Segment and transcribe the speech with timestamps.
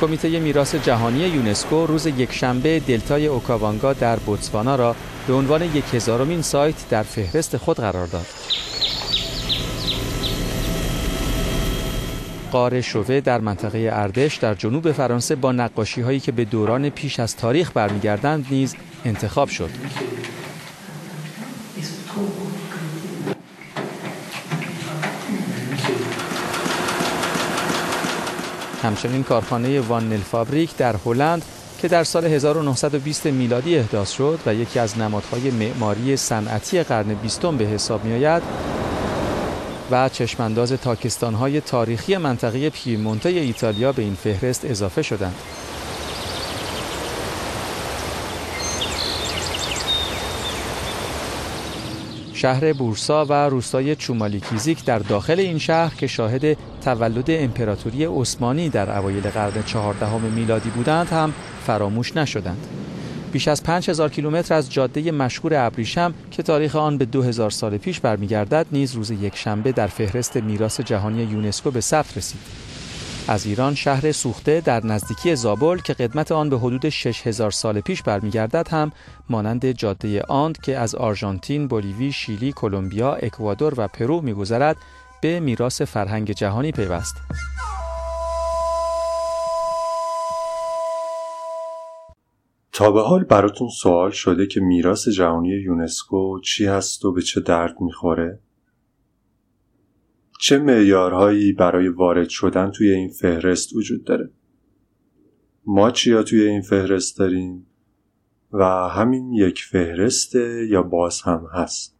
[0.00, 6.42] کمیته میراث جهانی یونسکو روز یکشنبه دلتای اوکاوانگا در بوتسوانا را به عنوان یک هزارمین
[6.42, 8.26] سایت در فهرست خود قرار داد.
[12.52, 17.20] قار شوه در منطقه اردش در جنوب فرانسه با نقاشی هایی که به دوران پیش
[17.20, 18.74] از تاریخ برمیگردند نیز
[19.04, 19.70] انتخاب شد.
[28.84, 31.42] همچنین کارخانه وان فابریک در هلند
[31.78, 37.56] که در سال 1920 میلادی احداث شد و یکی از نمادهای معماری صنعتی قرن بیستم
[37.56, 38.42] به حساب می آید
[39.90, 45.34] و چشمانداز تاکستانهای تاریخی منطقه پیمونته ایتالیا به این فهرست اضافه شدند.
[52.34, 58.98] شهر بورسا و روستای چومالیکیزیک در داخل این شهر که شاهد تولد امپراتوری عثمانی در
[58.98, 61.32] اوایل قرن چهاردهم میلادی بودند هم
[61.66, 62.66] فراموش نشدند.
[63.32, 68.00] بیش از 5000 کیلومتر از جاده مشهور ابریشم که تاریخ آن به 2000 سال پیش
[68.00, 72.63] برمیگردد نیز روز یکشنبه در فهرست میراث جهانی یونسکو به ثبت رسید.
[73.28, 78.02] از ایران شهر سوخته در نزدیکی زابل که قدمت آن به حدود 6000 سال پیش
[78.02, 78.92] برمیگردد هم
[79.30, 84.76] مانند جاده آند که از آرژانتین، بولیوی، شیلی، کلمبیا، اکوادور و پرو میگذرد
[85.22, 87.16] به میراث فرهنگ جهانی پیوست.
[92.72, 97.40] تا به حال براتون سوال شده که میراث جهانی یونسکو چی هست و به چه
[97.40, 98.38] درد می‌خوره؟
[100.44, 104.30] چه معیارهایی برای وارد شدن توی این فهرست وجود داره؟
[105.66, 107.66] ما چیا توی این فهرست داریم؟
[108.52, 111.96] و همین یک فهرسته یا باز هم هست؟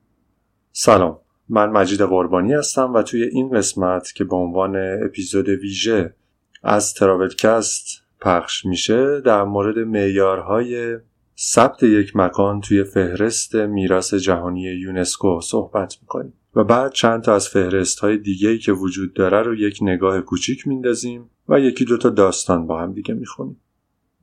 [0.73, 6.15] سلام من مجید قربانی هستم و توی این قسمت که به عنوان اپیزود ویژه
[6.63, 7.87] از تراولکست
[8.21, 10.99] پخش میشه در مورد معیارهای
[11.39, 17.49] ثبت یک مکان توی فهرست میراث جهانی یونسکو صحبت می‌کنیم و بعد چند تا از
[17.49, 22.67] فهرست های دیگه که وجود داره رو یک نگاه کوچیک میندازیم و یکی دوتا داستان
[22.67, 23.61] با هم دیگه می‌خونیم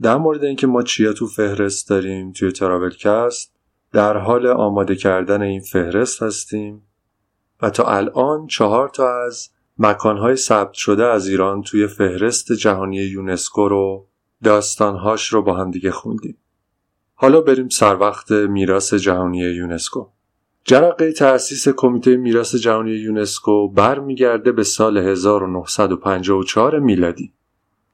[0.02, 3.53] در مورد اینکه ما چیا تو فهرست داریم توی تراولکست
[3.91, 6.81] در حال آماده کردن این فهرست هستیم
[7.62, 13.70] و تا الان چهار تا از مکانهای ثبت شده از ایران توی فهرست جهانی یونسکو
[13.70, 14.08] رو
[14.44, 16.38] داستانهاش رو با هم دیگه خوندیم.
[17.14, 20.06] حالا بریم سر وقت میراث جهانی یونسکو.
[20.64, 27.34] جرقه تأسیس کمیته میراث جهانی یونسکو برمیگرده به سال 1954 میلادی.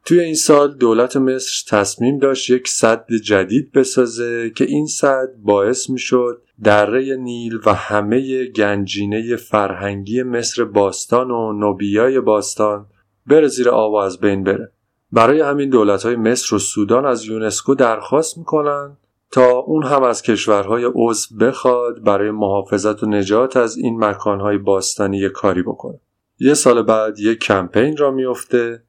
[0.06, 5.90] توی این سال دولت مصر تصمیم داشت یک صد جدید بسازه که این صد باعث
[5.90, 12.86] می‌شد دره نیل و همه گنجینه فرهنگی مصر باستان و نوبیای باستان
[13.26, 14.72] بره زیر آب از بین بره
[15.12, 18.98] برای همین دولت های مصر و سودان از یونسکو درخواست می‌کنن
[19.32, 25.30] تا اون هم از کشورهای عضو بخواد برای محافظت و نجات از این مکانهای باستانی
[25.30, 26.00] کاری بکنه
[26.40, 28.84] یه سال بعد یک کمپین را میفته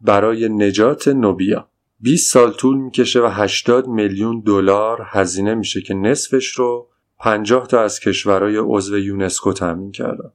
[0.00, 1.68] برای نجات نوبیا
[2.00, 7.80] 20 سال طول می‌کشه و 80 میلیون دلار هزینه میشه که نصفش رو 50 تا
[7.80, 10.32] از کشورهای عضو یونسکو تامین کردن.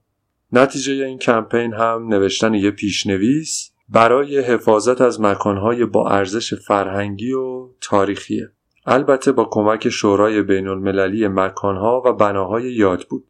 [0.51, 7.69] نتیجه این کمپین هم نوشتن یه پیشنویس برای حفاظت از مکانهای با ارزش فرهنگی و
[7.81, 8.51] تاریخیه.
[8.85, 13.23] البته با کمک شورای بین المللی مکانها و بناهای یاد بود.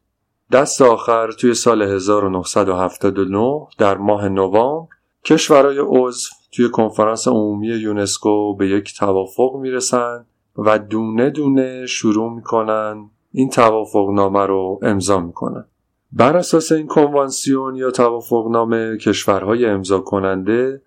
[0.52, 4.88] دست آخر توی سال 1979 در ماه نوامبر
[5.24, 10.26] کشورهای عضو توی کنفرانس عمومی یونسکو به یک توافق می‌رسن
[10.58, 15.64] و دونه دونه شروع می‌کنن این توافقنامه رو امضا می‌کنن
[16.12, 20.82] بر اساس این کنوانسیون یا توافقنامه کشورهای امضا کننده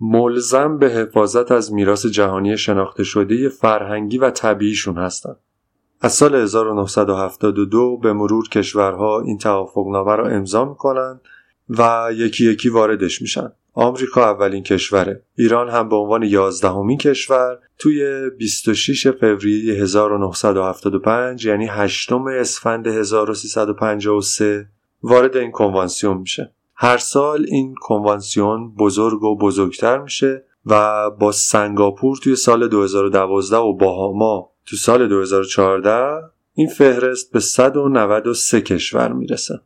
[0.00, 5.36] ملزم به حفاظت از میراث جهانی شناخته شده فرهنگی و طبیعیشون هستند.
[6.00, 11.20] از سال 1972 به مرور کشورها این توافقنامه را امضا می‌کنن
[11.68, 13.52] و یکی یکی واردش میشن.
[13.80, 22.12] آمریکا اولین کشوره ایران هم به عنوان یازدهمین کشور توی 26 فوریه 1975 یعنی 8
[22.12, 24.68] اسفند 1353
[25.02, 32.16] وارد این کنوانسیون میشه هر سال این کنوانسیون بزرگ و بزرگتر میشه و با سنگاپور
[32.16, 36.22] توی سال 2012 و باهاما تو سال 2014
[36.54, 39.60] این فهرست به 193 کشور می‌رسه.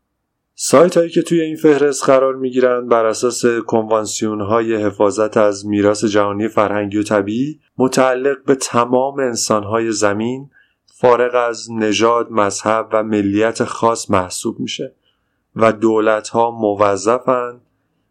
[0.54, 5.66] سایت هایی که توی این فهرست قرار می گیرند بر اساس کنوانسیون های حفاظت از
[5.66, 10.50] میراث جهانی فرهنگی و طبیعی متعلق به تمام انسان های زمین
[10.86, 14.94] فارغ از نژاد، مذهب و ملیت خاص محسوب میشه.
[15.56, 17.60] و دولت ها موظفن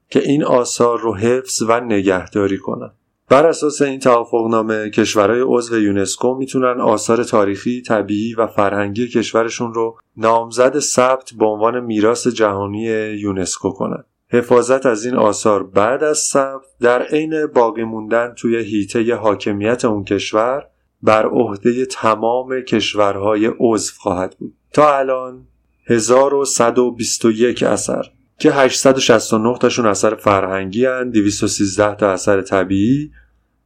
[0.10, 2.94] که این آثار رو حفظ و نگهداری کنند.
[3.30, 9.98] بر اساس این توافقنامه کشورهای عضو یونسکو می‌تونن آثار تاریخی، طبیعی و فرهنگی کشورشون رو
[10.18, 12.84] نامزد ثبت به عنوان میراث جهانی
[13.20, 14.04] یونسکو کنن.
[14.30, 20.04] حفاظت از این آثار بعد از ثبت در عین باقی موندن توی هیته حاکمیت اون
[20.04, 20.68] کشور
[21.02, 24.54] بر عهده تمام کشورهای عضو خواهد بود.
[24.74, 25.48] تا الان
[25.88, 28.04] 1121 اثر
[28.40, 33.12] که 869 تاشون اثر فرهنگی هن 213 تا اثر طبیعی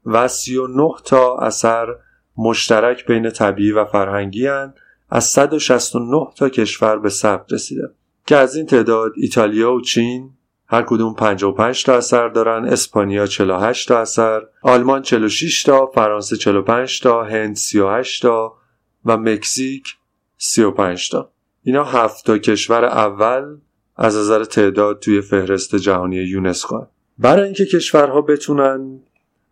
[0.06, 1.88] و 39 تا اثر
[2.38, 4.74] مشترک بین طبیعی و فرهنگی هن
[5.10, 7.90] از 169 تا کشور به ثبت رسیده.
[8.26, 10.34] که از این تعداد ایتالیا و چین
[10.68, 17.00] هر کدوم 55 تا اثر دارن اسپانیا 48 تا اثر آلمان 46 تا فرانسه 45
[17.00, 18.58] تا هند 38 تا
[19.06, 19.88] و مکزیک
[20.38, 21.35] 35 تا.
[21.68, 23.58] اینا هفت تا کشور اول
[23.96, 26.86] از نظر تعداد توی فهرست جهانی یونسکو
[27.18, 29.00] برای اینکه کشورها بتونن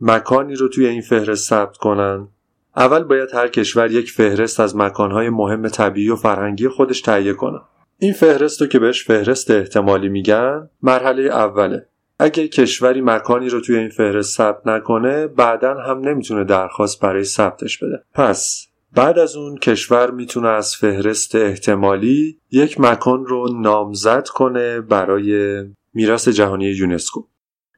[0.02, 2.28] مکانی رو توی این فهرست ثبت کنن
[2.76, 7.60] اول باید هر کشور یک فهرست از مکانهای مهم طبیعی و فرهنگی خودش تهیه کنه.
[8.00, 11.86] این فهرست رو که بهش فهرست احتمالی میگن مرحله اوله.
[12.20, 17.78] اگه کشوری مکانی رو توی این فهرست ثبت نکنه بعدا هم نمی‌تونه درخواست برای ثبتش
[17.78, 18.04] بده.
[18.14, 25.64] پس بعد از اون کشور می‌تونه از فهرست احتمالی یک مکان رو نامزد کنه برای
[25.94, 27.24] میراث جهانی یونسکو.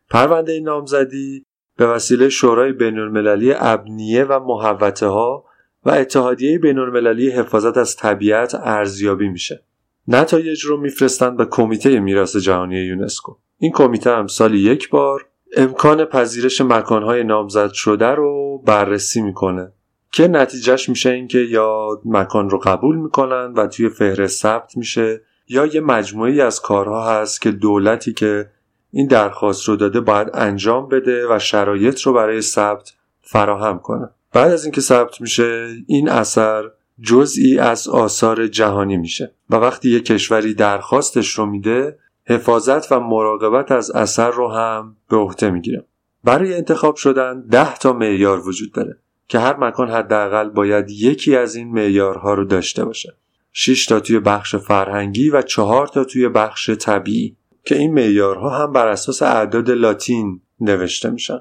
[0.09, 1.43] پرونده نامزدی
[1.77, 5.45] به وسیله شورای بینالمللی ابنیه و محوطه ها
[5.85, 9.63] و اتحادیه بینالمللی حفاظت از طبیعت ارزیابی میشه.
[10.07, 13.35] نتایج رو میفرستند به کمیته میراث جهانی یونسکو.
[13.57, 15.25] این کمیته هم سالی یک بار
[15.57, 19.71] امکان پذیرش مکانهای نامزد شده رو بررسی می‌کنه.
[20.15, 25.65] که نتیجهش میشه اینکه یا مکان رو قبول می‌کنن و توی فهرست ثبت میشه یا
[25.65, 28.49] یه مجموعی از کارها هست که دولتی که
[28.91, 34.09] این درخواست رو داده باید انجام بده و شرایط رو برای ثبت فراهم کنه.
[34.33, 36.63] بعد از اینکه ثبت میشه این اثر
[37.01, 43.71] جزئی از آثار جهانی میشه و وقتی یه کشوری درخواستش رو میده حفاظت و مراقبت
[43.71, 45.85] از اثر رو هم به عهده می‌گیره.
[46.23, 48.97] برای انتخاب شدن ده تا معیار وجود داره.
[49.27, 53.15] که هر مکان حداقل باید یکی از این معیارها رو داشته باشه.
[53.53, 57.35] 6 تا توی بخش فرهنگی و 4 تا توی بخش طبیعی
[57.65, 61.39] که این معیارها هم بر اساس اعداد لاتین نوشته میشن.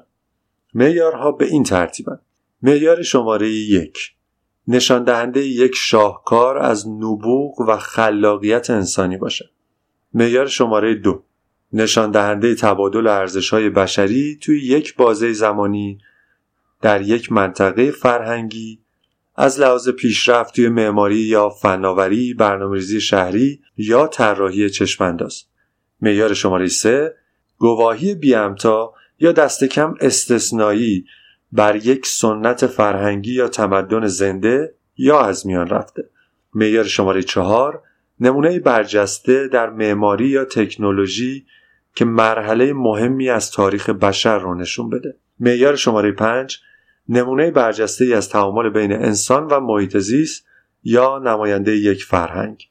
[0.73, 2.19] معیارها به این ترتیبن.
[2.61, 3.97] معیار شماره یک.
[4.67, 9.49] نشان دهنده یک شاهکار از نبوغ و خلاقیت انسانی باشه.
[10.13, 11.23] معیار شماره دو.
[11.73, 15.99] نشان دهنده تبادل ارزش های بشری توی یک بازه زمانی
[16.81, 18.79] در یک منطقه فرهنگی
[19.35, 25.43] از لحاظ پیشرفت توی معماری یا فناوری، برنامه‌ریزی شهری یا طراحی چشمانداز.
[26.01, 27.13] معیار شماره 3
[27.57, 31.05] گواهی بیامتا یا دست کم استثنایی
[31.51, 36.09] بر یک سنت فرهنگی یا تمدن زنده یا از میان رفته.
[36.53, 37.81] معیار شماره 4
[38.19, 41.45] نمونه برجسته در معماری یا تکنولوژی
[41.95, 45.17] که مرحله مهمی از تاریخ بشر رو نشون بده.
[45.39, 46.59] معیار شماره 5
[47.09, 50.45] نمونه برجسته ای از تعامل بین انسان و محیط زیست
[50.83, 52.69] یا نماینده یک فرهنگ.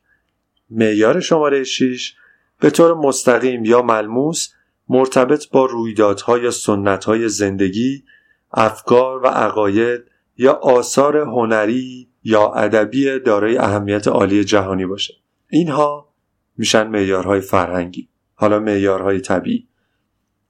[0.70, 2.14] معیار شماره 6
[2.61, 4.49] به طور مستقیم یا ملموس
[4.88, 8.05] مرتبط با رویدادها یا سنتهای زندگی
[8.53, 10.00] افکار و عقاید
[10.36, 15.15] یا آثار هنری یا ادبی دارای اهمیت عالی جهانی باشه.
[15.50, 16.15] اینها
[16.56, 19.69] میشن معیارهای فرهنگی حالا معیارهای طبیعی.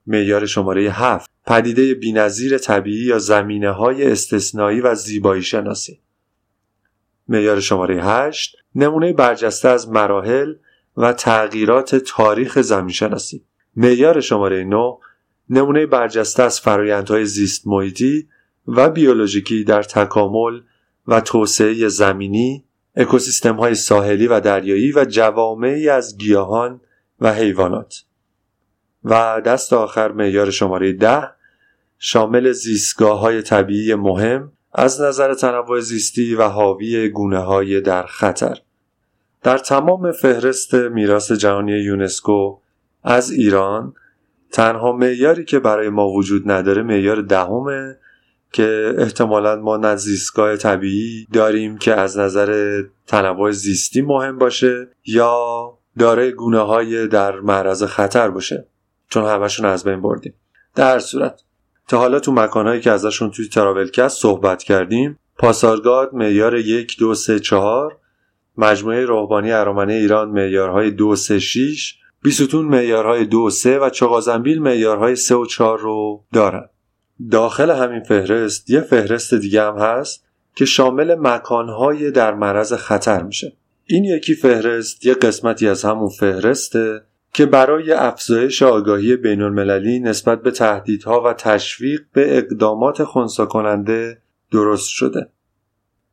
[0.06, 6.00] معیار شماره 7 پدیده بینظیر طبیعی یا زمینه های استثنایی و زیبایی شناسی.
[7.28, 10.54] معیار شماره 8 نمونه برجسته از مراحل
[10.96, 13.44] و تغییرات تاریخ زمین شناسی
[13.76, 14.96] معیار شماره 9
[15.50, 18.28] نمونه برجسته از فرایندهای زیست محیطی
[18.66, 20.60] و بیولوژیکی در تکامل
[21.06, 22.64] و توسعه زمینی
[22.96, 26.80] اکوسیستم های ساحلی و دریایی و جوامعی از گیاهان
[27.20, 28.04] و حیوانات.
[29.04, 31.28] و دست آخر معیار شماره ده
[31.98, 38.58] شامل زیستگاه های طبیعی مهم از نظر تنوع زیستی و حاوی گونه های در خطر.
[39.42, 42.58] در تمام فهرست میراث جهانی یونسکو
[43.02, 43.94] از ایران
[44.52, 47.96] تنها معیاری که برای ما وجود نداره معیار دهمه
[48.52, 55.38] که احتمالا ما نه زیستگاه طبیعی داریم که از نظر تنوع زیستی مهم باشه یا
[55.98, 58.66] داره گونه های در معرض خطر باشه.
[59.14, 60.34] چون همشون از بین بردیم.
[60.74, 61.40] در صورت
[61.88, 67.40] تا حالا تو مکانهایی که ازشون توی تراولکست صحبت کردیم پاسارگاد معیار یک دو سه
[67.40, 67.96] چهار
[68.56, 75.16] مجموعه روحانی ارامنه ایران معیارهای دو سه شیش بیستون معیارهای دو سه و چغازنبیل معیارهای
[75.16, 76.68] سه و چهار رو دارن.
[77.30, 80.24] داخل همین فهرست یه فهرست دیگه هم هست
[80.56, 83.56] که شامل مکانهای در معرض خطر میشه.
[83.84, 87.02] این یکی فهرست یه قسمتی از همون فهرسته
[87.34, 94.18] که برای افزایش آگاهی بین المللی نسبت به تهدیدها و تشویق به اقدامات خونسا کننده
[94.52, 95.28] درست شده.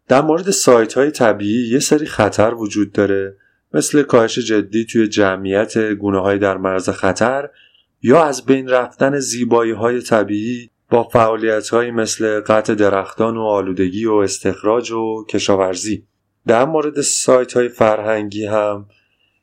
[0.08, 3.36] در مورد سایت های طبیعی یه سری خطر وجود داره
[3.74, 7.50] مثل کاهش جدی توی جمعیت گونه های در مرز خطر
[8.02, 14.06] یا از بین رفتن زیبایی های طبیعی با فعالیت های مثل قطع درختان و آلودگی
[14.06, 16.04] و استخراج و کشاورزی
[16.48, 18.86] در مورد سایت های فرهنگی هم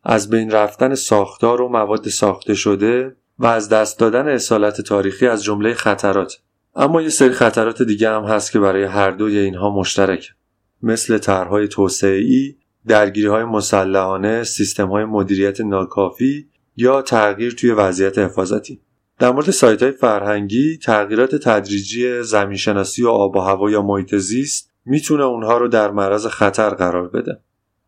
[0.05, 5.45] از بین رفتن ساختار و مواد ساخته شده و از دست دادن اصالت تاریخی از
[5.45, 6.39] جمله خطرات
[6.77, 10.35] اما یه سری خطرات دیگه هم هست که برای هر دوی اینها مشترک
[10.83, 12.55] مثل طرحهای توسعه‌ای،
[12.87, 18.81] درگیری‌های مسلحانه، سیستم‌های مدیریت ناکافی یا تغییر توی وضعیت حفاظتی.
[19.19, 24.71] در مورد سایت های فرهنگی تغییرات تدریجی زمینشناسی و آب و هوا یا محیط زیست
[24.85, 27.41] می‌تونه اونها رو در معرض خطر قرار بده.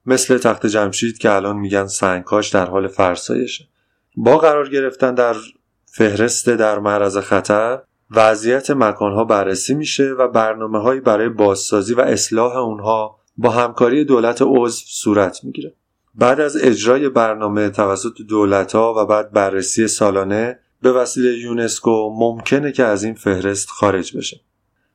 [0.07, 3.69] مثل تخت جمشید که الان میگن سنگکاش در حال فرسایشه.
[4.17, 5.37] با قرار گرفتن در
[5.93, 7.79] فهرست در معرض خطر
[8.11, 14.39] وضعیت مکانها بررسی میشه و برنامه هایی برای بازسازی و اصلاح اونها با همکاری دولت
[14.43, 15.75] عضو صورت می‌گیره.
[16.15, 22.73] بعد از اجرای برنامه توسط دولت ها و بعد بررسی سالانه به وسیله یونسکو ممکنه
[22.73, 24.41] که از این فهرست خارج بشه.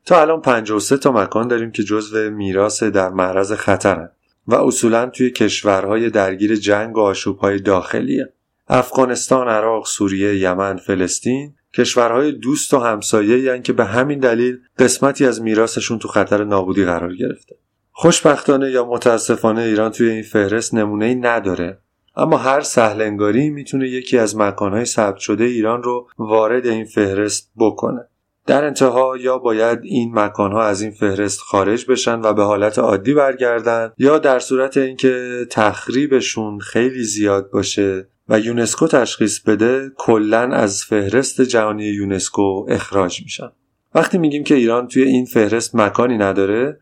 [0.06, 4.10] تا الان 53 تا مکان داریم که جزو میراث در معرض خطرن.
[4.48, 8.34] و اصولا توی کشورهای درگیر جنگ و آشوبهای داخلیه
[8.68, 15.26] افغانستان، عراق، سوریه، یمن، فلسطین کشورهای دوست و همسایه یعنی که به همین دلیل قسمتی
[15.26, 17.56] از میراثشون تو خطر نابودی قرار گرفته.
[17.92, 21.78] خوشبختانه یا متاسفانه ایران توی این فهرست نمونه ای نداره
[22.16, 28.08] اما هر سهلنگاری می‌تونه یکی از مکانهای ثبت شده ایران رو وارد این فهرست بکنه.
[28.46, 33.14] در انتها یا باید این مکانها از این فهرست خارج بشن و به حالت عادی
[33.14, 40.84] برگردن یا در صورت اینکه تخریبشون خیلی زیاد باشه و یونسکو تشخیص بده کلا از
[40.84, 43.52] فهرست جهانی یونسکو اخراج میشن.
[43.96, 46.80] وقتی میگیم که ایران توی این فهرست مکانی نداره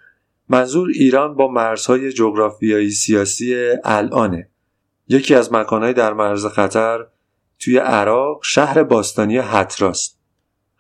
[0.50, 4.50] منظور ایران با مرزهای جغرافیایی سیاسی الانه.
[5.08, 7.06] یکی از مکانهای در مرز خطر
[7.60, 10.23] توی عراق شهر باستانی حتراست.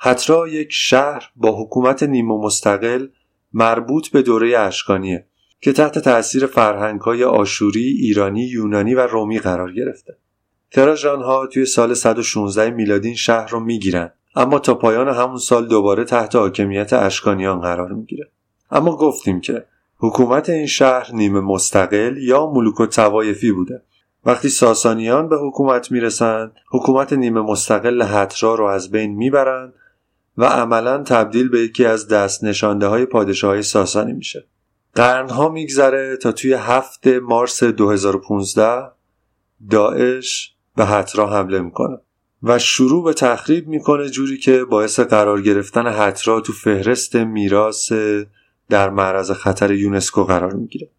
[0.06, 3.08] حترا یک شهر با حکومت نیمه مستقل
[3.54, 5.26] مربوط به دوره اشکانیه
[5.62, 10.18] که تحت تأثیر فرهنگهای آشوری، ایرانی، یونانی و رومی قرار گرفته.
[10.72, 16.04] تراژانها توی سال 116 میلادی این شهر رو می‌گیرن اما تا پایان همون سال دوباره
[16.04, 18.30] تحت حاکمیت اشکانیان قرار می‌گیره.
[18.72, 19.66] اما گفتیم که
[19.98, 23.82] حکومت این شهر نیمه مستقل یا ملوک و توایفی بوده.
[24.26, 29.74] وقتی ساسانیان به حکومت می‌رسند، حکومت نیمه مستقل حترا رو از بین می‌برند
[30.38, 34.48] و عملا تبدیل به یکی از دست نشانده های پادشاه های ساسانی میشه.
[34.96, 38.92] قرنها میگذره تا توی هفت مارس 2015
[39.70, 41.98] داعش به حترا حمله می‌کنه
[42.44, 47.92] و شروع به تخریب می‌کنه جوری که باعث قرار گرفتن حترا تو فهرست میراث
[48.70, 50.90] در معرض خطر یونسکو قرار می‌گیره.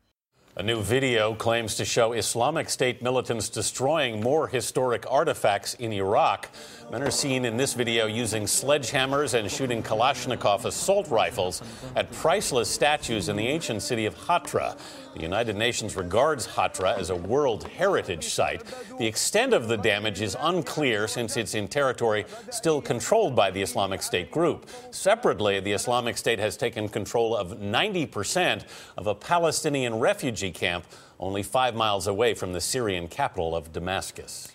[0.57, 6.47] A new video claims to show Islamic State militants destroying more historic artifacts in Iraq.
[6.91, 11.63] Men are seen in this video using sledgehammers and shooting Kalashnikov assault rifles
[11.97, 14.79] at priceless statues in the ancient city of Hatra.
[15.15, 18.63] The United Nations regards Hatra as a World Heritage Site.
[18.99, 23.63] The extent of the damage is unclear since it's in territory still controlled by the
[23.63, 24.69] Islamic State group.
[24.91, 28.65] Separately, the Islamic State has taken control of 90%
[28.97, 30.85] of a Palestinian refugee camp
[31.19, 34.54] only five miles away from the Syrian capital of Damascus.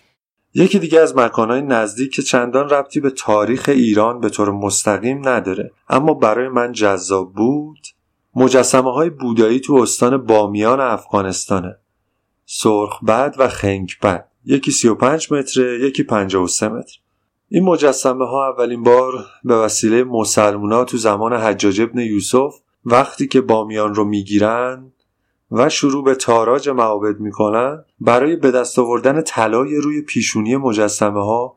[0.54, 5.72] یکی دیگه از مکانهای نزدیک که چندان ربطی به تاریخ ایران به طور مستقیم نداره.
[5.88, 7.78] اما برای من جذاب بود
[8.36, 11.76] مجسمه های بودایی تو استان بامیان افغانستانه.
[13.08, 13.48] بد و
[14.02, 14.28] بد.
[14.44, 16.98] یکی 35 متره یکی 53 متر.
[17.48, 19.12] این مجسمه ها اولین بار
[19.44, 22.54] به وسیله مسلمونا تو زمان حجاج ابن یوسف
[22.84, 24.92] وقتی که بامیان رو می‌گیرن
[25.50, 31.56] و شروع به تاراج معابد می‌کنن برای به دست آوردن طلای روی پیشونی مجسمه ها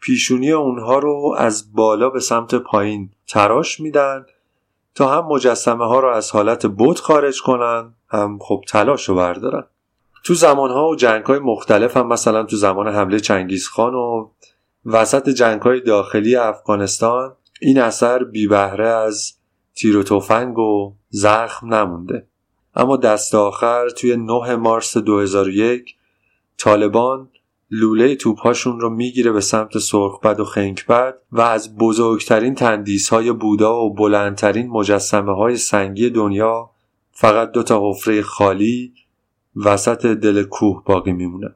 [0.00, 4.26] پیشونی اونها رو از بالا به سمت پایین تراش میدن
[4.94, 9.64] تا هم مجسمه ها رو از حالت بود خارج کنن هم خب تلاش رو بردارن.
[10.24, 14.28] تو زمان ها و جنگ های مختلف هم مثلا تو زمان حمله چنگیز خان و
[14.84, 19.32] وسط جنگ های داخلی افغانستان این اثر بی بهره از
[19.74, 22.26] تیر و تفنگ و زخم نمونده.
[22.74, 25.96] اما دست آخر توی 9 مارس 2001
[26.58, 27.28] طالبان
[27.70, 32.56] لوله توپهاشون رو می‌گیره به سمت سرخبد و خنکبد و از بزرگترین
[33.10, 36.70] های بودا و بلندترین مجسمه های سنگی دنیا
[37.10, 38.92] فقط دو تا حفره خالی
[39.56, 41.54] وسط دل کوه باقی میمونه.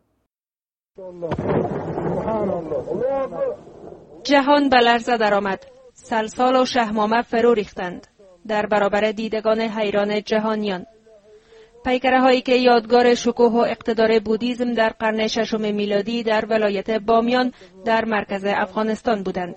[4.25, 5.66] جهان به لرزه درآمد.
[5.94, 8.06] سلسال و شهمامه فرو ریختند.
[8.49, 10.87] در برابر دیدگان حیران جهانیان.
[11.87, 17.52] پیکره هایی که یادگار شکوه و اقتدار بودیزم در قرن ششم میلادی در ولایت بامیان
[17.85, 19.57] در مرکز افغانستان بودند.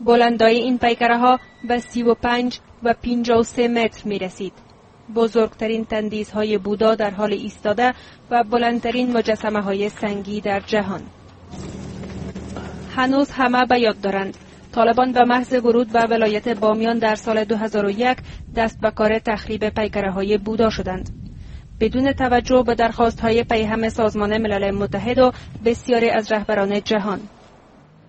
[0.00, 4.52] بلندای این پیکره ها به سی و پنج و پینجا و سه متر می رسید.
[5.14, 7.94] بزرگترین تندیس های بودا در حال ایستاده
[8.30, 11.00] و بلندترین مجسمه های سنگی در جهان.
[12.96, 14.36] هنوز همه به یاد دارند.
[14.72, 18.18] طالبان به محض ورود به ولایت بامیان در سال 2001
[18.56, 21.27] دست به کار تخریب پیکره های بودا شدند.
[21.80, 25.32] بدون توجه به درخواست های پیهم سازمان ملل متحد و
[25.64, 27.20] بسیاری از رهبران جهان.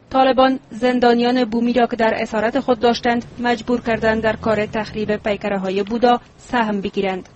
[0.09, 5.59] طالبان زندانیان بومی را که در اسارت خود داشتند مجبور کردند در کار تخریب پیکره
[5.59, 7.29] های بودا سهم بگیرند.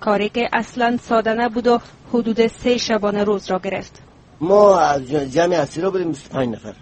[0.00, 1.78] کاری که اصلا ساده نبود و
[2.12, 4.02] حدود سه شبانه روز را گرفت.
[4.40, 6.74] ما از جمع اسیرا بودیم 25 نفر.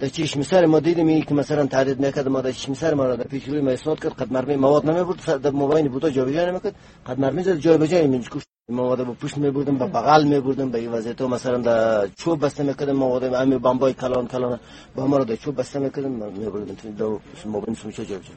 [0.00, 3.16] در چشم سر ما دیدیم که مثلا تعدید می‌کرد ما در چشم سر ما را
[3.16, 6.50] در پیش روی ما اسناد کرد قد مرمی مواد نمی بود در موبایل بودا جابجا
[6.50, 6.74] نمی‌کرد
[7.06, 11.20] قد مرمی زد من کشت مواد با پشت می با بغل می بردم به وضعیت
[11.20, 14.60] مثلا در چوب بسته می‌کردم مواد امی بمبای کلان کلان
[14.96, 18.32] با ما را در چوب بسته می‌کردم می بردم تو موبایل سوچه جابجا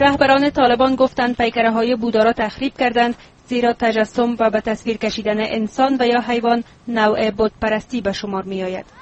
[0.00, 3.14] رهبران طالبان گفتند پیکره های بودا را تخریب کردند
[3.48, 8.62] زیرا تجسم و به تصویر کشیدن انسان و یا حیوان نوع بودپرستی به شمار می
[8.62, 9.01] آید.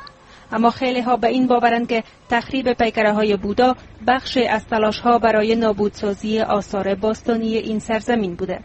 [0.52, 3.76] اما خیلی ها به این باورند که تخریب پیکره های بودا
[4.06, 8.60] بخش از تلاش ها برای نابودسازی آثار باستانی این سرزمین بوده.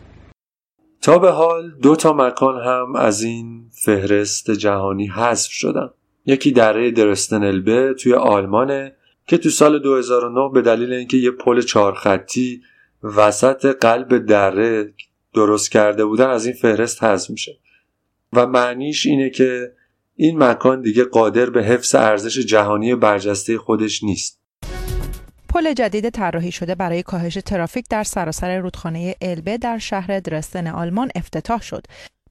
[1.02, 5.90] تا به حال دو تا مکان هم از این فهرست جهانی حذف شدن.
[6.26, 8.96] یکی دره درستنلبه توی آلمانه
[9.28, 12.62] که تو سال 2009 به دلیل اینکه یه پل چهارخطی
[13.04, 14.94] وسط قلب دره
[15.34, 17.58] درست کرده بودن از این فهرست حذف میشه
[18.34, 19.72] و معنیش اینه که
[20.18, 24.40] این مکان دیگه قادر به حفظ ارزش جهانی برجسته خودش نیست.
[25.50, 31.10] پل جدید طراحی شده برای کاهش ترافیک در سراسر رودخانه البه در شهر درستن آلمان
[31.16, 31.86] افتتاح شد.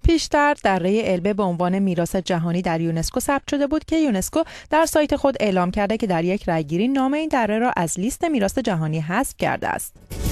[0.04, 4.86] پیشتر دره البه به عنوان میراث جهانی در یونسکو ثبت شده بود که یونسکو در
[4.86, 8.58] سایت خود اعلام کرده که در یک رأیگیری نام این دره را از لیست میراث
[8.58, 10.23] جهانی حذف کرده است.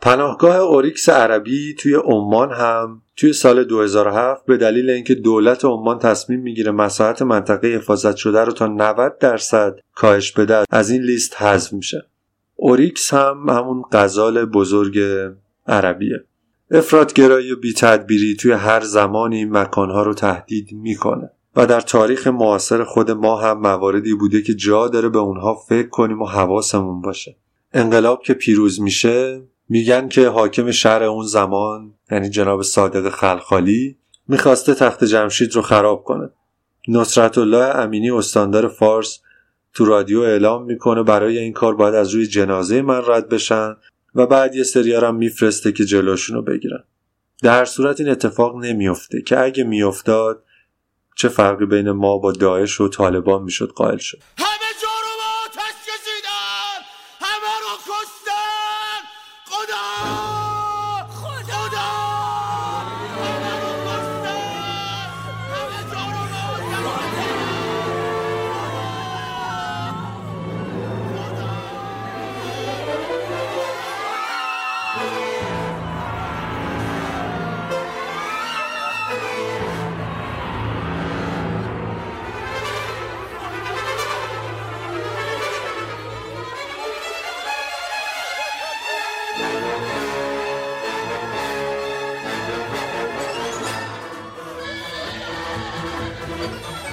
[0.00, 6.40] پناهگاه اوریکس عربی توی عمان هم توی سال 2007 به دلیل اینکه دولت عمان تصمیم
[6.40, 11.72] می‌گیره مساحت منطقه حفاظت شده رو تا 90 درصد کاهش بده از این لیست حذف
[11.72, 12.06] میشه.
[12.56, 15.00] اوریکس هم همون غزال بزرگ
[15.66, 16.24] عربیه.
[16.70, 23.10] افراط‌گرایی و بیتدبیری توی هر زمانی مکانها رو تهدید می‌کنه و در تاریخ معاصر خود
[23.10, 27.36] ما هم مواردی بوده که جا داره به اونها فکر کنیم و حواسمون باشه.
[27.72, 33.96] انقلاب که پیروز میشه میگن که حاکم شهر اون زمان یعنی جناب صادق خلخالی
[34.28, 36.30] می‌خواسته تخت جمشید رو خراب کنه.
[36.88, 39.20] نصرت الله امینی استاندار فارس
[39.74, 43.76] تو رادیو اعلام می‌کنه برای این کار باید از روی جنازه من رد بشن
[44.14, 46.84] و بعد یه سریار هم میفرسته که جلوشون رو بگیرن.
[47.42, 50.44] در صورت این اتفاق نمیافته که اگه میافتاد
[51.16, 54.18] چه فرقی بین ما با داعش و طالبان می‌شد؟ قائل شد.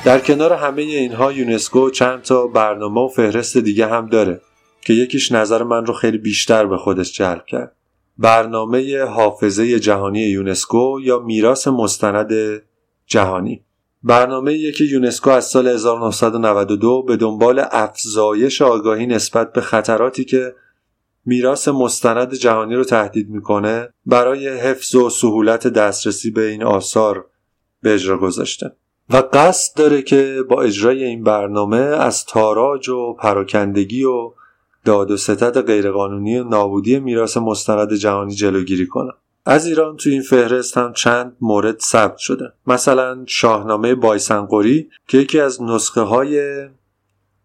[0.08, 4.42] در کنار همه اینها یونسکو چند تا برنامه و فهرست دیگه هم داره
[4.82, 7.76] که یکیش نظر من رو خیلی بیشتر به خودش جلب کرد.
[8.18, 12.32] برنامه حافظه جهانی یونسکو یا میراث مستند
[13.06, 13.64] جهانی.
[14.04, 20.56] برنامه که یونسکو از سال 1992 به دنبال افزایش آگاهی نسبت به خطراتی که
[21.26, 27.26] میراث مستند جهانی رو تهدید می‌کنه برای حفظ و سهولت دسترسی به این آثار
[27.82, 28.72] به اجرا گذاشته.
[29.10, 34.32] و قصد داره که با اجرای این برنامه از تاراج و پراکندگی و
[34.86, 39.12] داد و ستد غیرقانونی و نابودی میراث مستند جهانی جلوگیری کنه.
[39.46, 45.40] از ایران تو این فهرست هم چند مورد ثبت شده مثلا شاهنامه بایسنقوری که یکی
[45.40, 46.66] از نسخه های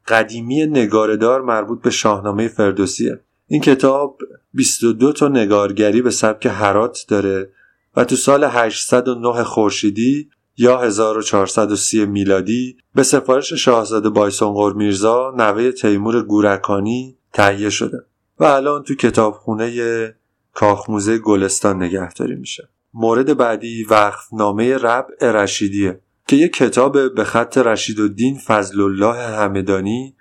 [0.08, 3.20] قدیمی نگاردار مربوط به شاهنامه فردوسیه.
[3.48, 4.18] این کتاب
[4.54, 7.50] 22 تا نگارگری به سبک هرات داره
[7.96, 10.30] و تو سال 809 خورشیدی
[10.62, 17.98] یا 1430 میلادی به سفارش شاهزاده بایسونقور میرزا نوه تیمور گورکانی تهیه شده
[18.38, 20.14] و الان تو کتابخونه
[20.54, 22.68] کاخموزه گلستان نگهداری میشه.
[22.94, 29.36] مورد بعدی وقف نامه ربع رشیدیه که یک کتاب به خط رشید الدین فضل الله
[29.36, 30.14] همدانی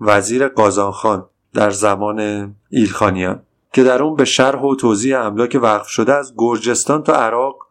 [0.00, 6.14] وزیر قازانخان در زمان ایلخانیان که در اون به شرح و توضیح املاک وقف شده
[6.14, 7.64] از گرجستان تا عراق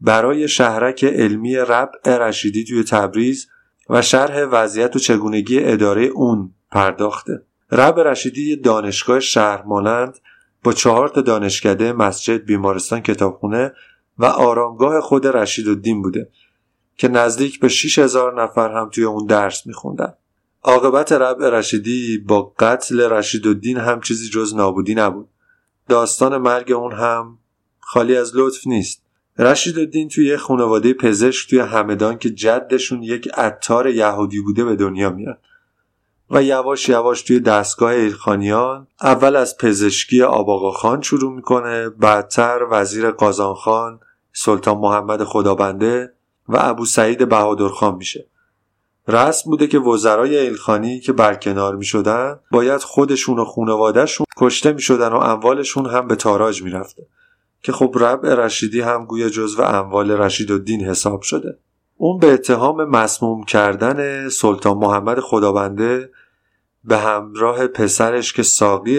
[0.00, 3.48] برای شهرک علمی ربع رشیدی توی تبریز
[3.90, 7.42] و شرح وضعیت و چگونگی اداره اون پرداخته.
[7.72, 10.18] ربع رشیدی دانشگاه شهر مانند
[10.64, 13.72] با چهار تا دانشکده مسجد بیمارستان کتابخونه
[14.18, 16.30] و آرامگاه خود رشید الدین بوده
[16.96, 20.12] که نزدیک به 6000 نفر هم توی اون درس میخوندن.
[20.62, 25.28] عاقبت ربع رشیدی با قتل رشید الدین هم چیزی جز نابودی نبود.
[25.88, 27.38] داستان مرگ اون هم
[27.80, 29.02] خالی از لطف نیست.
[29.40, 34.76] رشید الدین توی یه خانواده پزشک توی همدان که جدشون یک عطار یهودی بوده به
[34.76, 35.38] دنیا میاد
[36.30, 43.10] و یواش یواش توی دستگاه ایلخانیان اول از پزشکی آباقا خان شروع می‌کنه بعدتر وزیر
[43.10, 44.00] قازان
[44.32, 46.12] سلطان محمد خدابنده
[46.48, 48.26] و ابو سعید بهادرخان میشه
[49.08, 54.80] رسم بوده که وزرای ایلخانی که برکنار می شدن باید خودشون و خونوادهشون کشته می
[54.80, 57.06] شدن و اموالشون هم به تاراج می رفته.
[57.62, 61.58] که خب ربع رشیدی هم گویا جزو اموال رشید الدین حساب شده.
[61.96, 66.10] اون به اتهام مسموم کردن سلطان محمد خدابنده
[66.84, 68.98] به همراه پسرش که ساقی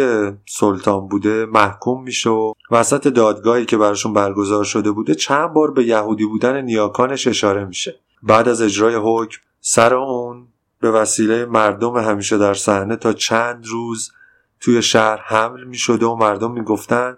[0.50, 5.86] سلطان بوده محکوم میشه و وسط دادگاهی که براشون برگزار شده بوده چند بار به
[5.86, 8.00] یهودی بودن نیاکانش اشاره میشه.
[8.24, 10.48] بعد از اجرای حکم سر اون
[10.80, 14.12] به وسیله مردم همیشه در صحنه تا چند روز
[14.60, 17.18] توی شهر حمل می شده و مردم می گفتن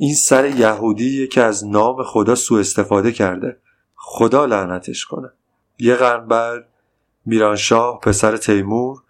[0.00, 3.56] این سر یهودی که از نام خدا سوء استفاده کرده.
[3.96, 5.32] خدا لعنتش کنه.
[5.78, 6.68] یه قرن بعد
[7.26, 9.02] میرانشاه پسر تیمور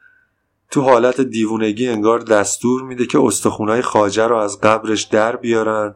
[0.70, 5.94] تو حالت دیوونگی انگار دستور میده که استخونای خاجه رو از قبرش در بیارن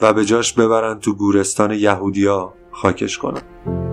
[0.00, 3.85] و به جاش ببرن تو گورستان یهودیا خاکش کنن.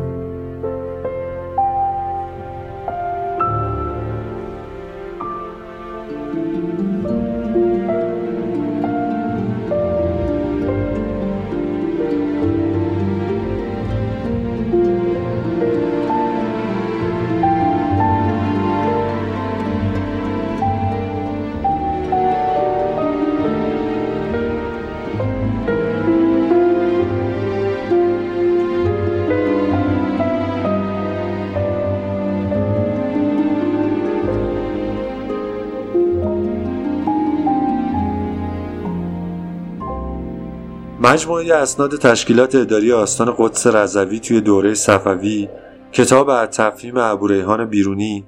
[41.06, 45.50] مجموعه اسناد تشکیلات اداری آستان قدس رضوی توی دوره صفوی
[45.92, 48.26] کتاب از تفهیم ابوریحان بیرونی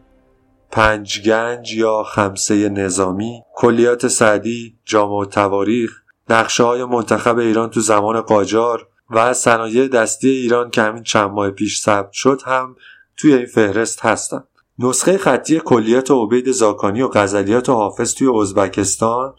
[0.71, 8.87] پنجگنج یا خمسه نظامی کلیات سعدی جامع تواریخ نقشه های منتخب ایران تو زمان قاجار
[9.09, 12.75] و صنایع دستی ایران که همین چند ماه پیش ثبت شد هم
[13.17, 14.43] توی این فهرست هستن
[14.79, 19.33] نسخه خطی کلیات عبید زاکانی و غزلیات و حافظ توی ازبکستان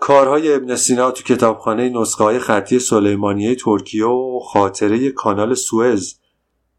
[0.00, 6.14] کارهای ابن سینا تو کتابخانه نسخه های خطی سلیمانیه ترکیه و خاطره کانال سوئز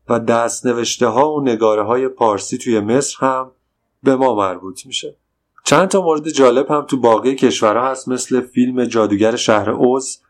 [0.10, 3.52] و دست نوشته ها و نگاره های پارسی توی مصر هم
[4.04, 5.16] به ما مربوط میشه.
[5.66, 10.22] چند تا مورد جالب هم تو باقی کشورها هست مثل فیلم جادوگر شهر اوز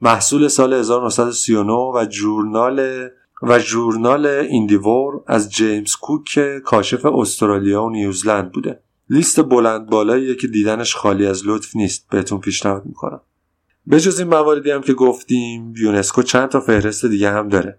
[0.00, 3.08] محصول سال 1939 و جورنال
[3.42, 8.82] و جورنال ایندیور از جیمز کوک که کاشف استرالیا و نیوزلند بوده.
[9.10, 12.06] لیست بلند بالایی که دیدنش خالی از لطف نیست.
[12.10, 13.20] بهتون پیشنهاد می‌کنم.
[13.90, 17.78] جز این مواردی هم که گفتیم یونسکو چند تا فهرست دیگه هم داره.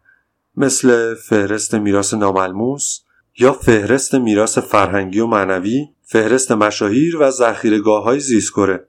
[0.58, 3.00] مثل فهرست میراث ناملموس
[3.40, 8.88] یا فهرست میراث فرهنگی و معنوی فهرست مشاهیر و ذخیرهگاه های زیستگره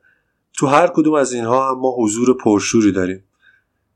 [0.52, 3.24] تو هر کدوم از اینها هم ما حضور پرشوری داریم.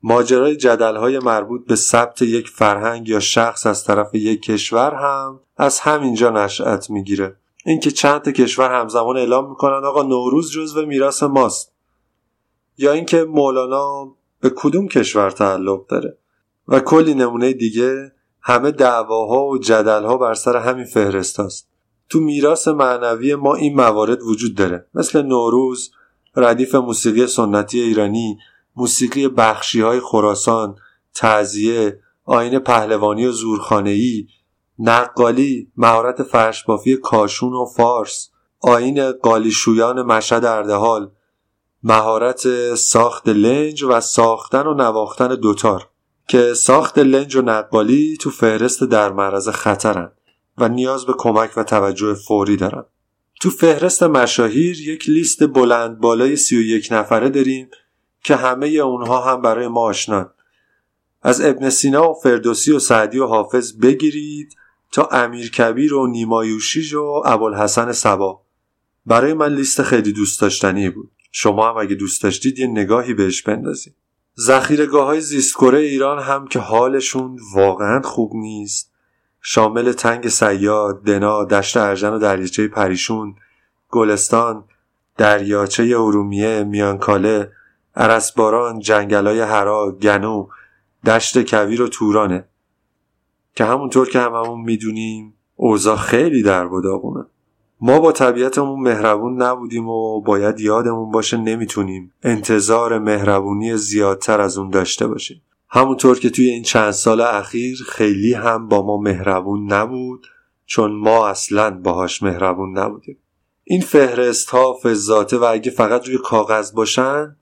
[0.03, 5.39] ماجرای جدل های مربوط به ثبت یک فرهنگ یا شخص از طرف یک کشور هم
[5.57, 7.35] از همینجا نشأت می‌گیره.
[7.65, 11.73] اینکه چند تا کشور همزمان اعلام می‌کنن آقا نوروز جزو میراث ماست.
[12.77, 16.17] یا اینکه مولانا به کدوم کشور تعلق داره؟
[16.67, 21.69] و کلی نمونه دیگه همه دعواها و جدلها بر سر همین فهرست هست.
[22.09, 24.85] تو میراث معنوی ما این موارد وجود داره.
[24.93, 25.91] مثل نوروز
[26.35, 28.37] ردیف موسیقی سنتی ایرانی
[28.75, 30.75] موسیقی بخشی های خراسان
[31.13, 34.27] تعذیه آین پهلوانی و زورخانهی
[34.79, 41.11] نقالی مهارت فرشبافی کاشون و فارس آین قالیشویان مشهد اردهال
[41.83, 45.89] مهارت ساخت لنج و ساختن و نواختن دوتار
[46.27, 50.11] که ساخت لنج و نقالی تو فهرست در معرض خطرن
[50.57, 52.85] و نیاز به کمک و توجه فوری دارن.
[53.41, 57.69] تو فهرست مشاهیر یک لیست بلند بالای سی و یک نفره داریم
[58.23, 60.31] که همه اونها هم برای ما آشنان.
[61.21, 64.55] از ابن سینا و فردوسی و سعدی و حافظ بگیرید
[64.95, 68.41] تا امیر کبیر و نیمایوشیج و ابوالحسن سبا.
[69.05, 71.11] برای من لیست خیلی دوست داشتنی بود.
[71.31, 73.95] شما هم اگه دوست داشتید یه نگاهی بهش بندازید.
[74.35, 78.91] زخیرگاه های زیستکره ایران هم که حالشون واقعا خوب نیست.
[79.41, 83.35] شامل تنگ سیاد، دنا، دشت ارژن و دریاچه پریشون،
[83.89, 84.63] گلستان،
[85.17, 87.51] دریاچه ارومیه، میانکاله،
[87.95, 90.47] عرسباران، جنگلای هرا، گنو،
[91.05, 92.47] دشت کویر و تورانه.
[93.55, 97.25] که همونطور که هممون می‌دونیم اوضاع خیلی در بداغونه
[97.81, 104.69] ما با طبیعتمون مهربون نبودیم و باید یادمون باشه نمی‌تونیم انتظار مهربونی زیادتر از اون
[104.69, 105.41] داشته باشیم.
[105.69, 110.27] همونطور که توی این چند سال اخیر خیلی هم با ما مهربون نبود
[110.65, 113.17] چون ما اصلا باهاش مهربون نبودیم.
[113.63, 117.35] این فهرست ها فضاته و اگه فقط روی کاغذ باشن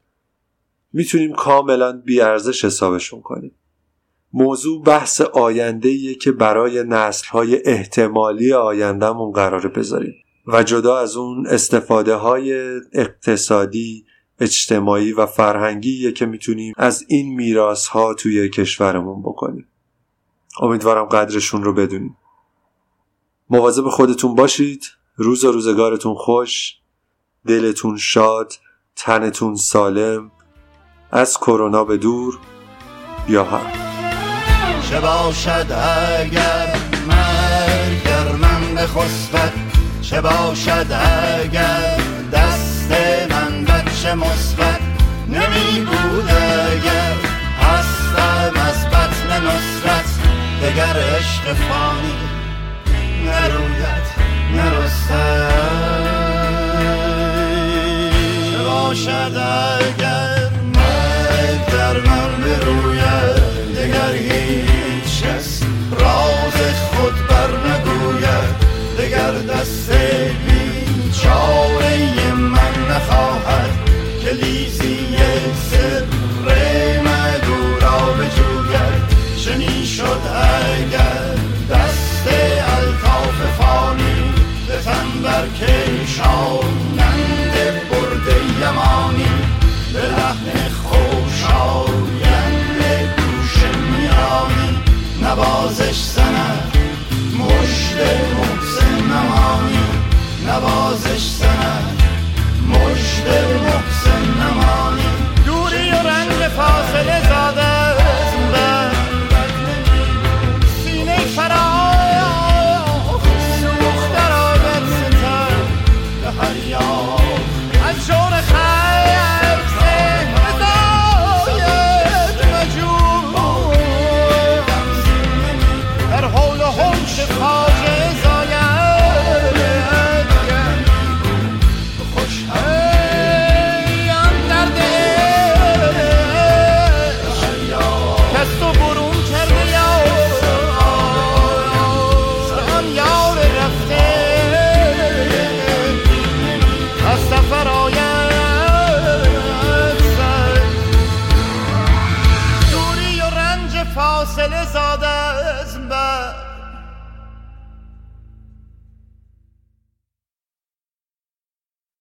[0.93, 3.51] می‌تونیم کاملا بیارزش حسابشون کنیم.
[4.33, 10.13] موضوع بحث آینده که برای نسل های احتمالی آیندهمون قرار بذاریم
[10.47, 14.05] و جدا از اون استفاده های اقتصادی
[14.39, 19.67] اجتماعی و فرهنگی که می‌تونیم از این میراث ها توی کشورمون بکنیم.
[20.61, 22.17] امیدوارم قدرشون رو بدونیم.
[23.49, 24.85] مواظب خودتون باشید.
[25.15, 26.75] روز و روزگارتون خوش.
[27.47, 28.53] دلتون شاد.
[28.95, 30.31] تنتون سالم.
[31.11, 32.39] از کرونا به دور
[33.29, 33.92] یا هم
[34.81, 35.71] چه باشد
[36.19, 36.75] اگر
[37.07, 39.53] مرگ در من بخسبد
[40.01, 40.87] چه باشد
[41.41, 41.97] اگر
[42.33, 42.91] دست
[43.29, 44.79] من بچه مثبت؟
[45.27, 47.15] نمی بود اگر
[47.61, 50.05] هستم از بطن نصرت؟
[50.63, 52.13] دگر عشق فانی
[53.25, 53.92] نروید